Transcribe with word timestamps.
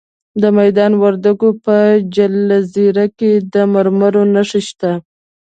د 0.41 0.43
میدان 0.57 0.91
وردګو 1.03 1.49
په 1.65 1.75
جلریز 2.15 2.73
کې 3.19 3.31
د 3.53 3.55
مرمرو 3.73 4.23
نښې 4.33 4.61
شته. 4.67 4.91